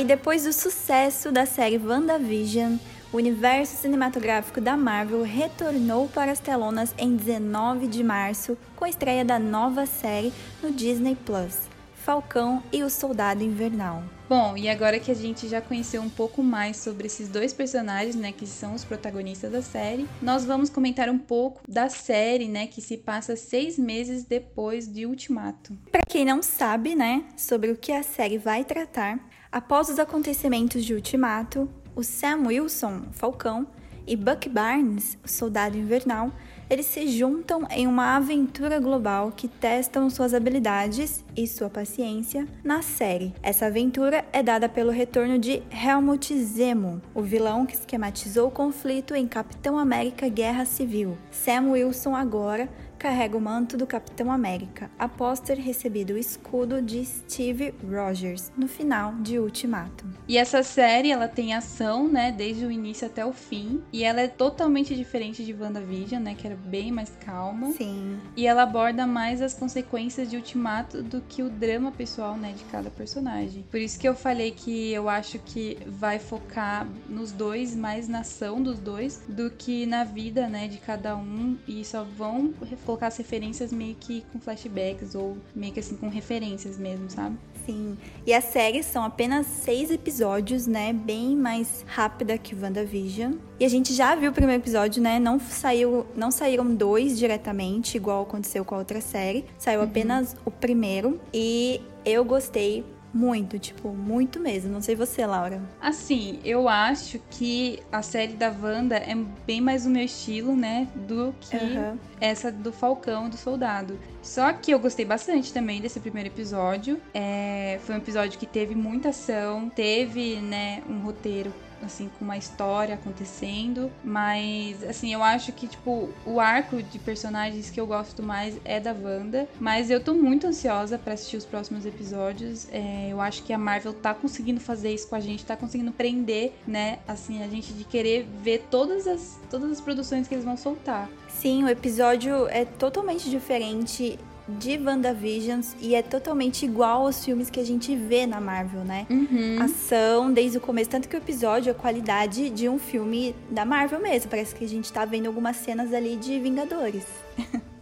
[0.00, 2.78] E depois do sucesso da série WandaVision,
[3.12, 8.88] o universo cinematográfico da Marvel retornou para as telonas em 19 de março com a
[8.88, 10.32] estreia da nova série
[10.62, 14.02] no Disney Plus, Falcão e o Soldado Invernal.
[14.26, 18.14] Bom, e agora que a gente já conheceu um pouco mais sobre esses dois personagens,
[18.14, 22.68] né, que são os protagonistas da série, nós vamos comentar um pouco da série, né,
[22.68, 25.76] que se passa seis meses depois de Ultimato.
[25.92, 29.18] Para quem não sabe, né, sobre o que a série vai tratar,
[29.50, 33.66] após os acontecimentos de Ultimato, o Sam Wilson, Falcão,
[34.06, 36.32] e Buck Barnes, o Soldado Invernal,
[36.68, 42.82] eles se juntam em uma aventura global que testam suas habilidades e sua paciência na
[42.82, 43.32] série.
[43.40, 49.14] Essa aventura é dada pelo retorno de Helmut Zemo, o vilão que esquematizou o conflito
[49.14, 51.16] em Capitão América Guerra Civil.
[51.30, 52.68] Sam Wilson agora
[53.00, 58.68] carrega o manto do Capitão América, após ter recebido o escudo de Steve Rogers no
[58.68, 60.04] final de Ultimato.
[60.28, 64.20] E essa série, ela tem ação, né, desde o início até o fim, e ela
[64.20, 67.72] é totalmente diferente de WandaVision, né, que era bem mais calma.
[67.72, 68.18] Sim.
[68.36, 72.64] E ela aborda mais as consequências de Ultimato do que o drama pessoal, né, de
[72.64, 73.64] cada personagem.
[73.70, 78.20] Por isso que eu falei que eu acho que vai focar nos dois, mais na
[78.20, 82.52] ação dos dois, do que na vida, né, de cada um, e só vão
[82.90, 87.36] colocar as referências meio que com flashbacks ou meio que assim com referências mesmo, sabe?
[87.64, 87.96] Sim.
[88.26, 90.92] E as séries são apenas seis episódios, né?
[90.92, 93.34] Bem mais rápida que WandaVision.
[93.60, 95.20] E a gente já viu o primeiro episódio, né?
[95.20, 99.44] Não, saiu, não saíram dois diretamente, igual aconteceu com a outra série.
[99.56, 101.20] Saiu apenas o primeiro.
[101.32, 104.72] E eu gostei muito, tipo, muito mesmo.
[104.72, 105.60] Não sei você, Laura.
[105.80, 109.14] Assim, eu acho que a série da Wanda é
[109.46, 110.88] bem mais o meu estilo, né?
[110.94, 111.98] Do que Aham.
[112.20, 113.98] essa do Falcão, do Soldado.
[114.22, 117.00] Só que eu gostei bastante também desse primeiro episódio.
[117.12, 121.52] É, foi um episódio que teve muita ação, teve, né, um roteiro
[121.84, 123.90] assim, com uma história acontecendo.
[124.04, 128.80] Mas, assim, eu acho que, tipo, o arco de personagens que eu gosto mais é
[128.80, 129.48] da Wanda.
[129.58, 132.68] Mas eu tô muito ansiosa para assistir os próximos episódios.
[132.70, 135.92] É, eu acho que a Marvel tá conseguindo fazer isso com a gente, tá conseguindo
[135.92, 140.44] prender, né, assim, a gente de querer ver todas as, todas as produções que eles
[140.44, 141.08] vão soltar.
[141.28, 144.18] Sim, o episódio é totalmente diferente
[144.58, 149.06] de WandaVisions e é totalmente igual aos filmes que a gente vê na Marvel, né?
[149.08, 149.62] Uhum.
[149.62, 154.00] Ação desde o começo, tanto que o episódio, a qualidade de um filme da Marvel
[154.00, 154.30] mesmo.
[154.30, 157.06] Parece que a gente tá vendo algumas cenas ali de Vingadores.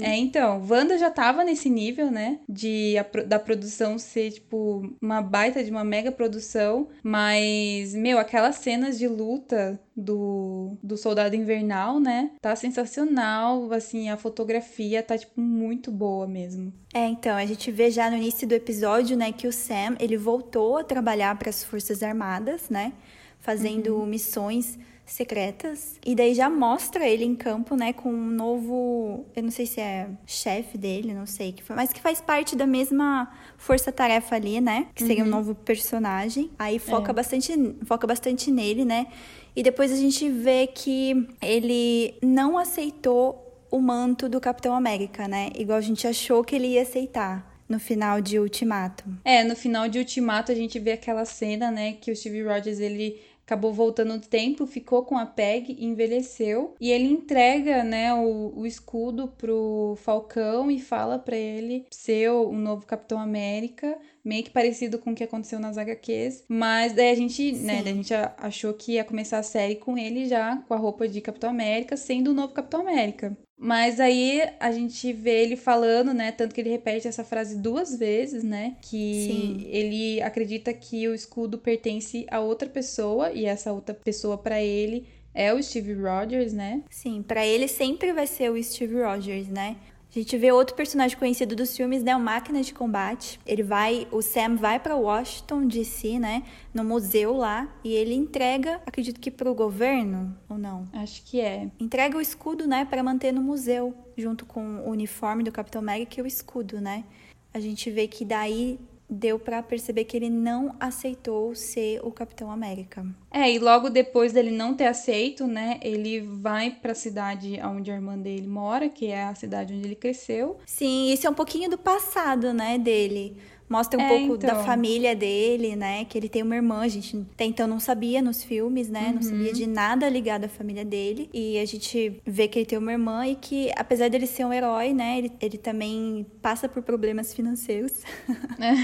[0.00, 2.40] É, então, Wanda já tava nesse nível, né?
[2.48, 6.88] De a, da produção ser, tipo, uma baita de uma mega produção.
[7.02, 12.32] Mas, meu, aquelas cenas de luta do, do Soldado Invernal, né?
[12.40, 13.72] Tá sensacional.
[13.72, 16.72] Assim, a fotografia tá, tipo, muito boa mesmo.
[16.92, 20.16] É, então, a gente vê já no início do episódio, né, que o Sam, ele
[20.16, 22.92] voltou a trabalhar para as Forças Armadas, né?
[23.38, 24.06] Fazendo uhum.
[24.06, 25.98] missões secretas.
[26.04, 29.80] E daí já mostra ele em campo, né, com um novo, eu não sei se
[29.80, 35.04] é chefe dele, não sei, mas que faz parte da mesma força-tarefa ali, né, que
[35.06, 35.28] seria uhum.
[35.28, 36.50] um novo personagem.
[36.58, 37.14] Aí foca é.
[37.14, 37.52] bastante,
[37.84, 39.06] foca bastante nele, né?
[39.54, 45.50] E depois a gente vê que ele não aceitou o manto do Capitão América, né?
[45.56, 49.04] Igual a gente achou que ele ia aceitar no final de Ultimato.
[49.24, 52.78] É, no final de Ultimato a gente vê aquela cena, né, que o Steve Rogers
[52.78, 58.52] ele acabou voltando no tempo, ficou com a Peg, envelheceu e ele entrega, né, o,
[58.56, 64.42] o escudo pro Falcão e fala para ele ser o, o novo Capitão América, meio
[64.42, 67.64] que parecido com o que aconteceu nas HQs, mas daí a gente, né, Sim.
[67.64, 70.76] né, daí a gente achou que ia começar a série com ele já com a
[70.76, 73.36] roupa de Capitão América, sendo o novo Capitão América.
[73.58, 76.30] Mas aí a gente vê ele falando, né?
[76.30, 78.76] Tanto que ele repete essa frase duas vezes, né?
[78.82, 79.66] Que Sim.
[79.68, 85.06] ele acredita que o escudo pertence a outra pessoa e essa outra pessoa para ele
[85.32, 86.82] é o Steve Rogers, né?
[86.90, 89.76] Sim, para ele sempre vai ser o Steve Rogers, né?
[90.16, 92.16] A gente vê outro personagem conhecido dos filmes, né?
[92.16, 93.38] O Máquina de Combate.
[93.44, 96.42] Ele vai, o Sam vai para Washington DC, né?
[96.72, 100.88] No museu lá e ele entrega, acredito que para o governo ou não?
[100.94, 101.70] Acho que é.
[101.78, 102.86] Entrega o escudo, né?
[102.86, 107.04] Para manter no museu, junto com o uniforme do Capitão América e o escudo, né?
[107.52, 112.50] A gente vê que daí deu para perceber que ele não aceitou ser o Capitão
[112.50, 113.06] América.
[113.30, 117.90] É, e logo depois dele não ter aceito, né, ele vai para a cidade onde
[117.90, 120.58] a irmã dele mora, que é a cidade onde ele cresceu.
[120.66, 123.36] Sim, isso é um pouquinho do passado, né, dele.
[123.68, 124.54] Mostra um é, pouco então.
[124.54, 126.04] da família dele, né?
[126.04, 129.08] Que ele tem uma irmã, a gente até então não sabia nos filmes, né?
[129.08, 129.14] Uhum.
[129.14, 131.28] Não sabia de nada ligado à família dele.
[131.32, 134.52] E a gente vê que ele tem uma irmã e que, apesar dele ser um
[134.52, 135.18] herói, né?
[135.18, 137.92] Ele, ele também passa por problemas financeiros.
[138.58, 138.76] É.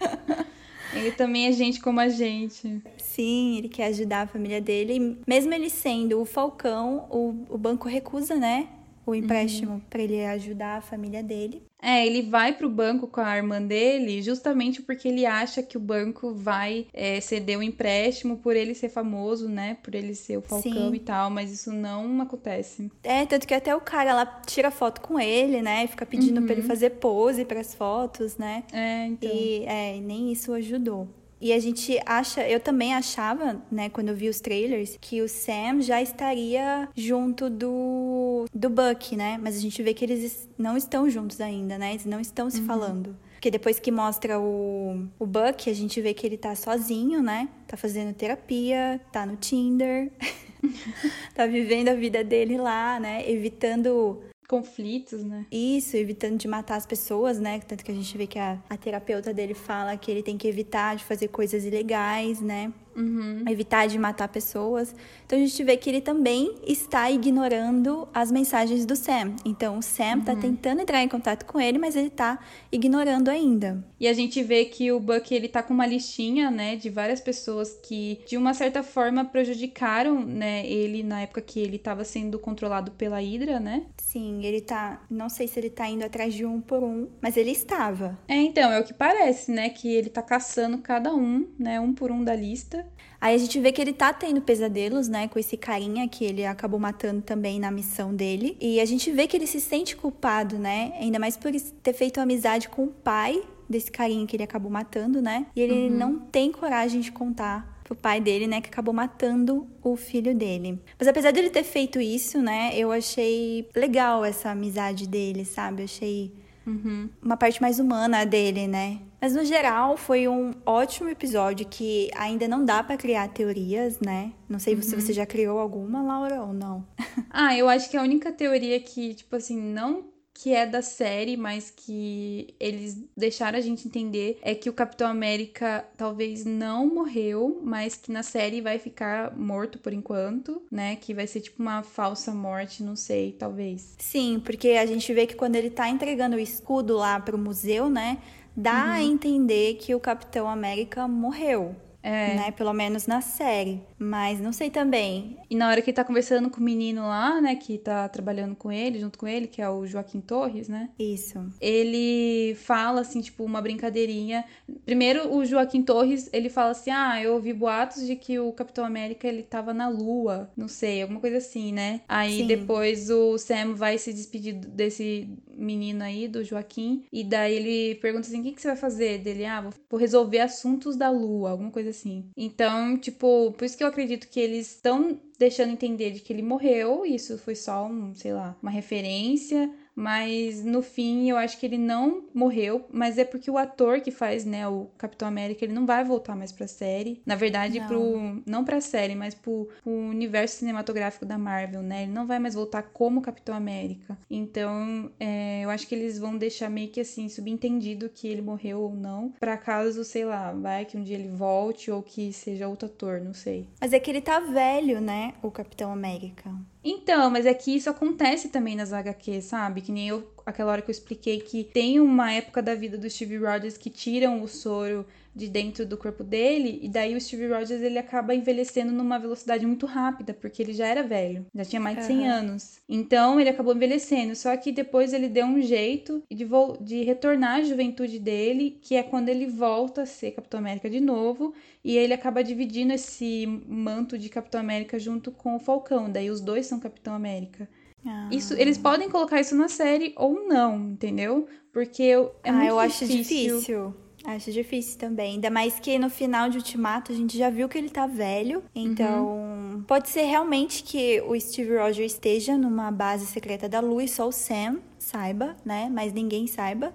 [0.92, 2.82] Ele também é gente como a gente.
[2.96, 4.96] Sim, ele quer ajudar a família dele.
[4.96, 8.68] E mesmo ele sendo o Falcão, o, o banco recusa, né?
[9.06, 9.80] O empréstimo uhum.
[9.88, 11.62] para ele ajudar a família dele.
[11.82, 15.80] É, ele vai pro banco com a irmã dele justamente porque ele acha que o
[15.80, 19.76] banco vai é, ceder o um empréstimo por ele ser famoso, né?
[19.82, 20.94] Por ele ser o Falcão Sim.
[20.94, 22.90] e tal, mas isso não acontece.
[23.02, 25.84] É, tanto que até o cara lá tira foto com ele, né?
[25.84, 26.46] E fica pedindo uhum.
[26.46, 26.68] pra ele uhum.
[26.68, 28.64] fazer pose para as fotos, né?
[28.72, 29.30] É, então.
[29.30, 31.08] E é, nem isso ajudou.
[31.40, 35.28] E a gente acha, eu também achava, né, quando eu vi os trailers, que o
[35.28, 39.38] Sam já estaria junto do, do Buck, né?
[39.40, 41.92] Mas a gente vê que eles não estão juntos ainda, né?
[41.92, 42.66] Eles não estão se uhum.
[42.66, 43.16] falando.
[43.34, 47.48] Porque depois que mostra o, o Buck, a gente vê que ele tá sozinho, né?
[47.66, 50.12] Tá fazendo terapia, tá no Tinder,
[51.34, 53.26] tá vivendo a vida dele lá, né?
[53.26, 54.20] Evitando
[54.50, 55.46] conflitos, né?
[55.48, 57.60] Isso, evitando de matar as pessoas, né?
[57.60, 60.48] Tanto que a gente vê que a, a terapeuta dele fala que ele tem que
[60.48, 62.72] evitar de fazer coisas ilegais, né?
[62.94, 63.44] Uhum.
[63.48, 64.94] Evitar de matar pessoas.
[65.24, 69.34] Então a gente vê que ele também está ignorando as mensagens do Sam.
[69.44, 70.40] Então o Sam está uhum.
[70.40, 72.38] tentando entrar em contato com ele, mas ele está
[72.70, 73.84] ignorando ainda.
[73.98, 77.20] E a gente vê que o Buck ele tá com uma listinha, né, de várias
[77.20, 82.38] pessoas que de uma certa forma prejudicaram, né, ele na época que ele estava sendo
[82.38, 83.86] controlado pela Hydra, né?
[83.98, 87.36] Sim, ele tá, não sei se ele tá indo atrás de um por um, mas
[87.36, 88.18] ele estava.
[88.26, 91.92] É, então, é o que parece, né, que ele tá caçando cada um, né, um
[91.92, 92.79] por um da lista.
[93.20, 96.44] Aí a gente vê que ele tá tendo pesadelos, né, com esse carinha que ele
[96.46, 98.56] acabou matando também na missão dele.
[98.60, 100.92] E a gente vê que ele se sente culpado, né?
[100.98, 105.20] Ainda mais por ter feito amizade com o pai desse carinha que ele acabou matando,
[105.20, 105.46] né?
[105.54, 105.96] E ele uhum.
[105.96, 110.80] não tem coragem de contar pro pai dele, né, que acabou matando o filho dele.
[110.96, 115.82] Mas apesar dele ter feito isso, né, eu achei legal essa amizade dele, sabe?
[115.82, 116.32] Eu achei
[116.66, 117.08] Uhum.
[117.22, 119.00] Uma parte mais humana dele, né?
[119.20, 124.32] Mas no geral foi um ótimo episódio que ainda não dá para criar teorias, né?
[124.48, 124.82] Não sei uhum.
[124.82, 126.86] se você já criou alguma, Laura, ou não.
[127.28, 131.36] ah, eu acho que a única teoria que, tipo assim, não que é da série,
[131.36, 137.60] mas que eles deixaram a gente entender é que o Capitão América talvez não morreu,
[137.62, 140.96] mas que na série vai ficar morto por enquanto, né?
[140.96, 143.94] Que vai ser tipo uma falsa morte, não sei, talvez.
[143.98, 147.90] Sim, porque a gente vê que quando ele tá entregando o escudo lá pro museu,
[147.90, 148.18] né?
[148.56, 148.90] Dá uhum.
[148.92, 151.76] a entender que o Capitão América morreu.
[152.02, 152.34] É.
[152.34, 152.50] Né?
[152.52, 153.80] Pelo menos na série.
[153.98, 155.36] Mas não sei também.
[155.48, 158.56] E na hora que ele tá conversando com o menino lá, né, que tá trabalhando
[158.56, 160.88] com ele, junto com ele, que é o Joaquim Torres, né?
[160.98, 161.38] Isso.
[161.60, 164.44] Ele fala, assim, tipo, uma brincadeirinha.
[164.84, 168.84] Primeiro, o Joaquim Torres, ele fala assim: ah, eu ouvi boatos de que o Capitão
[168.84, 170.50] América, ele tava na lua.
[170.56, 172.00] Não sei, alguma coisa assim, né?
[172.08, 172.46] Aí Sim.
[172.46, 175.28] depois o Sam vai se despedir desse
[175.60, 177.04] menino aí, do Joaquim.
[177.12, 179.18] E daí ele pergunta assim: o que, que você vai fazer?
[179.18, 182.30] Dele, ah, vou resolver assuntos da lua, alguma coisa assim.
[182.36, 186.42] Então, tipo, por isso que eu acredito que eles estão deixando entender de que ele
[186.42, 191.66] morreu, isso foi só um, sei lá, uma referência, mas no fim eu acho que
[191.66, 195.74] ele não morreu, mas é porque o ator que faz, né, o Capitão América, ele
[195.74, 197.20] não vai voltar mais pra série.
[197.26, 197.86] Na verdade, não.
[197.86, 202.04] pro não pra série, mas pro, pro universo cinematográfico da Marvel, né?
[202.04, 204.16] Ele não vai mais voltar como Capitão América.
[204.30, 208.80] Então, é, eu acho que eles vão deixar meio que assim subentendido que ele morreu
[208.80, 212.68] ou não, para caso, sei lá, vai que um dia ele volte ou que seja
[212.68, 213.68] outro ator, não sei.
[213.80, 216.50] Mas é que ele tá velho, né, o Capitão América.
[216.82, 219.82] Então, mas é que isso acontece também nas HQs, sabe?
[219.82, 223.08] Que nem eu, aquela hora que eu expliquei que tem uma época da vida do
[223.08, 227.46] Steve Rogers que tiram o soro de dentro do corpo dele, e daí o Steve
[227.46, 231.80] Rogers ele acaba envelhecendo numa velocidade muito rápida, porque ele já era velho, já tinha
[231.80, 232.30] mais de 100 uhum.
[232.30, 232.78] anos.
[232.88, 236.46] Então ele acabou envelhecendo, só que depois ele deu um jeito de,
[236.80, 241.00] de retornar à juventude dele, que é quando ele volta a ser Capitão América de
[241.00, 246.30] novo, e ele acaba dividindo esse manto de Capitão América junto com o Falcão, daí
[246.30, 247.68] os dois são Capitão América.
[248.04, 248.28] Ah.
[248.32, 251.46] Isso, eles podem colocar isso na série ou não, entendeu?
[251.72, 253.94] Porque é ah, muito eu acho difícil.
[254.24, 255.34] Acho difícil também.
[255.34, 258.62] Ainda mais que no final de Ultimato a gente já viu que ele tá velho.
[258.74, 259.84] Então, uhum.
[259.86, 264.28] pode ser realmente que o Steve Rogers esteja numa base secreta da Lua e só
[264.28, 265.88] o Sam saiba, né?
[265.90, 266.94] Mas ninguém saiba.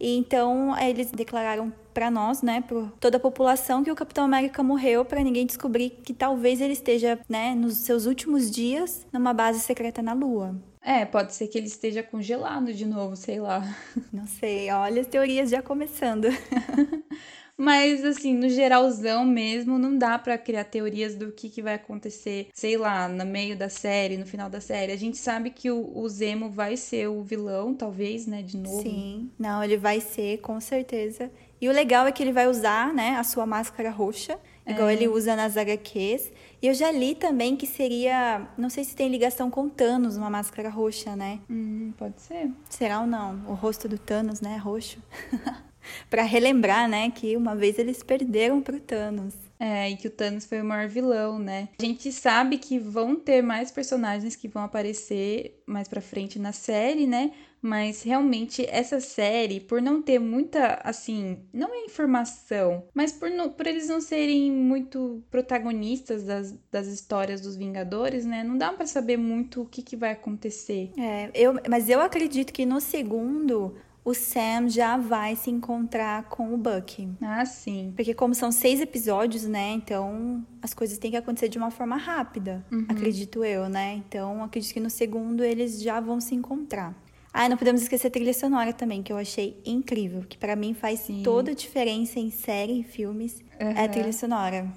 [0.00, 4.62] E então eles declararam para nós, né, por toda a população que o Capitão América
[4.64, 9.60] morreu para ninguém descobrir que talvez ele esteja, né, nos seus últimos dias numa base
[9.60, 10.56] secreta na Lua.
[10.84, 13.74] É, pode ser que ele esteja congelado de novo, sei lá.
[14.12, 16.28] Não sei, olha as teorias já começando.
[17.56, 22.48] Mas, assim, no geralzão mesmo, não dá para criar teorias do que, que vai acontecer,
[22.52, 24.90] sei lá, no meio da série, no final da série.
[24.90, 28.82] A gente sabe que o, o Zemo vai ser o vilão, talvez, né, de novo.
[28.82, 31.30] Sim, não, ele vai ser, com certeza.
[31.60, 34.92] E o legal é que ele vai usar, né, a sua máscara roxa, igual é.
[34.92, 36.32] ele usa nas HQs.
[36.64, 38.48] E eu já li também que seria.
[38.56, 41.38] Não sei se tem ligação com Thanos, uma máscara roxa, né?
[41.50, 42.50] Hum, pode ser.
[42.70, 43.34] Será ou não?
[43.46, 44.56] O rosto do Thanos, né?
[44.56, 44.98] Roxo.
[46.08, 49.34] para relembrar, né, que uma vez eles perderam pro Thanos.
[49.64, 51.70] É, e que o Thanos foi o maior vilão, né?
[51.80, 56.52] A gente sabe que vão ter mais personagens que vão aparecer mais pra frente na
[56.52, 57.32] série, né?
[57.62, 63.48] Mas realmente essa série, por não ter muita, assim, não é informação, mas por, não,
[63.48, 68.44] por eles não serem muito protagonistas das, das histórias dos Vingadores, né?
[68.44, 70.92] Não dá para saber muito o que, que vai acontecer.
[70.98, 73.74] É, eu, mas eu acredito que no segundo
[74.04, 77.08] o Sam já vai se encontrar com o Bucky.
[77.22, 77.92] Ah, sim.
[77.96, 79.72] Porque como são seis episódios, né?
[79.72, 82.86] Então as coisas têm que acontecer de uma forma rápida, uhum.
[82.88, 83.94] acredito eu, né?
[84.06, 86.94] Então acredito que no segundo eles já vão se encontrar.
[87.32, 90.72] Ah, não podemos esquecer a trilha sonora também, que eu achei incrível, que para mim
[90.72, 91.20] faz sim.
[91.24, 93.70] toda a diferença em série e filmes, uhum.
[93.70, 94.72] é a trilha sonora.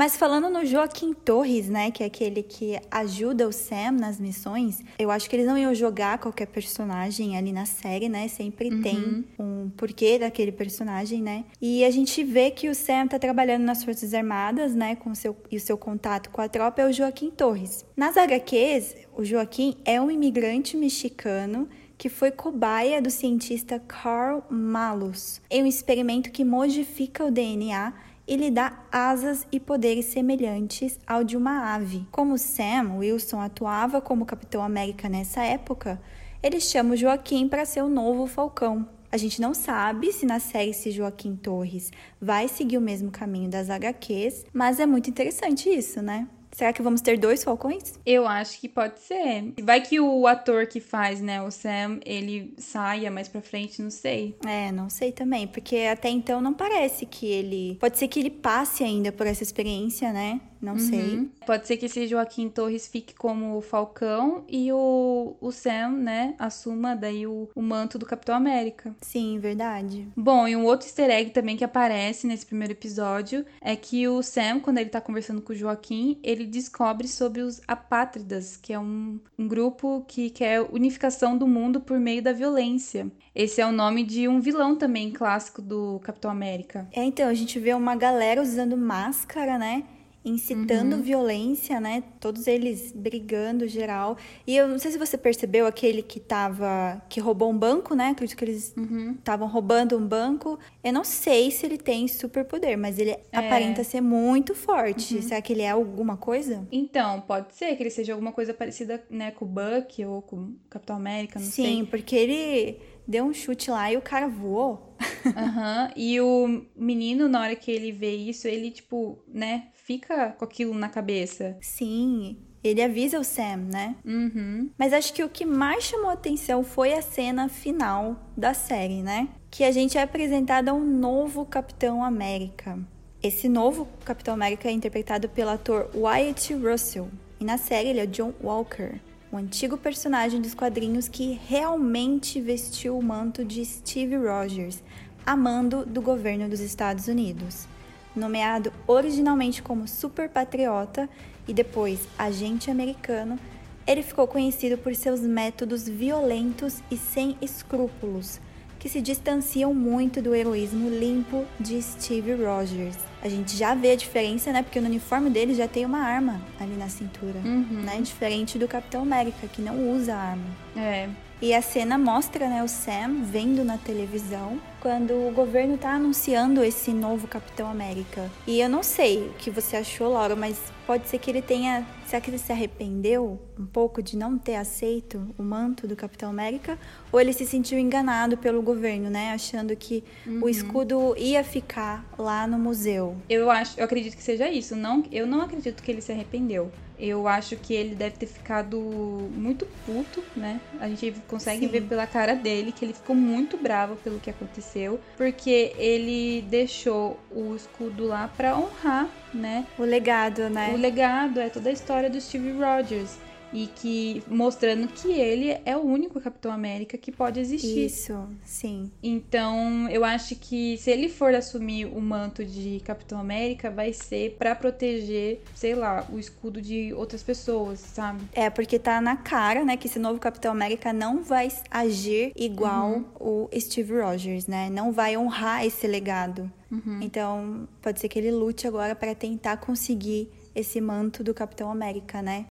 [0.00, 4.82] Mas falando no Joaquim Torres, né, que é aquele que ajuda o Sam nas missões,
[4.98, 8.26] eu acho que eles não iam jogar qualquer personagem ali na série, né?
[8.26, 8.80] Sempre uhum.
[8.80, 11.44] tem um porquê daquele personagem, né?
[11.60, 15.14] E a gente vê que o Sam tá trabalhando nas Forças Armadas, né, com o
[15.14, 17.84] seu e o seu contato com a tropa é o Joaquim Torres.
[17.94, 25.42] Nas HQs, o Joaquim é um imigrante mexicano que foi cobaia do cientista Carl Malus
[25.50, 27.92] em um experimento que modifica o DNA
[28.26, 32.06] e lhe dá asas e poderes semelhantes ao de uma ave.
[32.10, 36.00] Como Sam Wilson atuava como Capitão América nessa época,
[36.42, 38.88] ele chama o Joaquim para ser o novo Falcão.
[39.12, 41.90] A gente não sabe se na série se Joaquim Torres
[42.20, 46.28] vai seguir o mesmo caminho das HQs, mas é muito interessante isso, né?
[46.60, 47.98] Será que vamos ter dois Falcões?
[48.04, 49.54] Eu acho que pode ser.
[49.62, 53.88] Vai que o ator que faz, né, o Sam, ele saia mais pra frente, não
[53.88, 54.36] sei.
[54.46, 57.78] É, não sei também, porque até então não parece que ele.
[57.80, 60.38] Pode ser que ele passe ainda por essa experiência, né?
[60.60, 60.78] Não uhum.
[60.78, 61.30] sei.
[61.46, 66.34] Pode ser que esse Joaquim Torres fique como o Falcão e o, o Sam, né,
[66.38, 68.94] assuma daí o, o manto do Capitão América.
[69.00, 70.06] Sim, verdade.
[70.16, 74.22] Bom, e um outro easter egg também que aparece nesse primeiro episódio é que o
[74.22, 78.78] Sam, quando ele tá conversando com o Joaquim, ele descobre sobre os apátridas, que é
[78.78, 83.10] um, um grupo que quer unificação do mundo por meio da violência.
[83.34, 86.88] Esse é o nome de um vilão também clássico do Capitão América.
[86.92, 89.84] É, então, a gente vê uma galera usando máscara, né?
[90.24, 91.02] Incitando uhum.
[91.02, 92.02] violência, né?
[92.20, 94.16] Todos eles brigando geral.
[94.46, 98.08] E eu não sei se você percebeu aquele que tava que roubou um banco, né?
[98.08, 98.74] Acredito que eles
[99.18, 99.52] estavam uhum.
[99.52, 100.58] roubando um banco.
[100.84, 103.20] Eu não sei se ele tem superpoder, mas ele é.
[103.32, 105.16] aparenta ser muito forte.
[105.16, 105.22] Uhum.
[105.22, 106.66] Será que ele é alguma coisa?
[106.70, 110.36] Então, pode ser que ele seja alguma coisa parecida, né, com o Buck ou com
[110.36, 111.64] o Capitão América, não Sim, sei.
[111.76, 114.96] Sim, porque ele deu um chute lá e o cara voou.
[115.36, 115.84] Aham.
[115.84, 115.92] Uhum.
[115.96, 120.72] E o menino, na hora que ele vê isso, ele, tipo, né, fica com aquilo
[120.72, 121.56] na cabeça.
[121.60, 122.36] Sim.
[122.62, 123.96] Ele avisa o Sam, né?
[124.04, 124.70] Uhum.
[124.78, 129.28] Mas acho que o que mais chamou atenção foi a cena final da série, né?
[129.50, 132.78] Que a gente é apresentado a um novo Capitão América.
[133.20, 137.08] Esse novo Capitão América é interpretado pelo ator Wyatt Russell.
[137.40, 139.00] E na série ele é John Walker,
[139.32, 144.84] um antigo personagem dos quadrinhos que realmente vestiu o manto de Steve Rogers,
[145.26, 147.66] amando do governo dos Estados Unidos.
[148.14, 151.08] Nomeado originalmente como super patriota
[151.46, 153.38] e depois agente americano,
[153.86, 158.40] ele ficou conhecido por seus métodos violentos e sem escrúpulos,
[158.78, 162.96] que se distanciam muito do heroísmo limpo de Steve Rogers.
[163.22, 164.62] A gente já vê a diferença, né?
[164.62, 167.82] Porque no uniforme dele já tem uma arma ali na cintura, uhum.
[167.84, 168.00] né?
[168.00, 170.46] Diferente do Capitão América, que não usa arma.
[170.76, 171.08] É.
[171.42, 176.62] E a cena mostra, né, o Sam vendo na televisão quando o governo tá anunciando
[176.62, 178.30] esse novo Capitão América.
[178.46, 181.86] E eu não sei o que você achou, Laura, mas pode ser que ele tenha.
[182.06, 186.28] Será que ele se arrependeu um pouco de não ter aceito o manto do Capitão
[186.28, 186.78] América?
[187.12, 189.32] Ou ele se sentiu enganado pelo governo, né?
[189.32, 190.40] Achando que uhum.
[190.42, 193.16] o escudo ia ficar lá no museu.
[193.28, 194.76] Eu acho, eu acredito que seja isso.
[194.76, 196.70] Não, eu não acredito que ele se arrependeu.
[197.00, 200.60] Eu acho que ele deve ter ficado muito puto, né?
[200.78, 201.68] A gente consegue Sim.
[201.68, 207.18] ver pela cara dele que ele ficou muito bravo pelo que aconteceu, porque ele deixou
[207.30, 209.66] o escudo lá para honrar, né?
[209.78, 210.74] O legado, né?
[210.74, 213.16] O legado é toda a história do Steve Rogers
[213.52, 217.86] e que mostrando que ele é o único Capitão América que pode existir.
[217.86, 218.90] Isso, sim.
[219.02, 224.36] Então, eu acho que se ele for assumir o manto de Capitão América, vai ser
[224.38, 228.22] para proteger, sei lá, o escudo de outras pessoas, sabe?
[228.32, 232.90] É, porque tá na cara, né, que esse novo Capitão América não vai agir igual
[232.90, 233.04] uhum.
[233.18, 234.70] o Steve Rogers, né?
[234.70, 236.50] Não vai honrar esse legado.
[236.70, 237.00] Uhum.
[237.02, 242.22] Então, pode ser que ele lute agora para tentar conseguir esse manto do Capitão América,
[242.22, 242.46] né?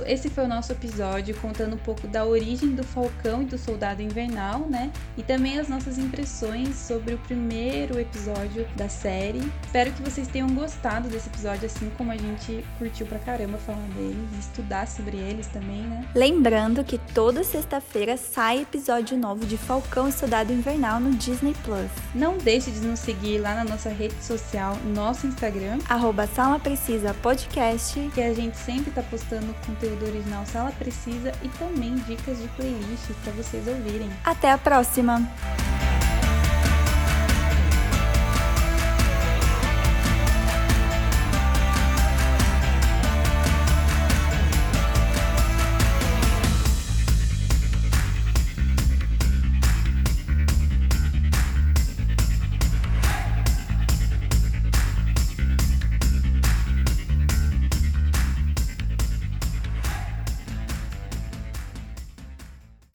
[0.00, 0.04] Isso.
[0.06, 4.02] Esse foi o nosso episódio contando um pouco da origem do Falcão e do Soldado
[4.02, 4.90] Invernal, né?
[5.16, 9.40] E também as nossas impressões sobre o primeiro episódio da série.
[9.64, 13.78] Espero que vocês tenham gostado desse episódio, assim como a gente curtiu pra caramba falar
[13.96, 16.04] deles, estudar sobre eles também, né?
[16.14, 21.90] Lembrando que toda sexta-feira sai episódio novo de Falcão e Soldado Invernal no Disney Plus.
[22.14, 27.14] Não deixe de nos seguir lá na nossa rede social, nosso Instagram, arroba Sala Precisa
[27.14, 32.38] Podcast, que a gente sempre sempre tá postando conteúdo original Sala Precisa e também dicas
[32.40, 34.10] de playlist para vocês ouvirem.
[34.24, 35.20] Até a próxima!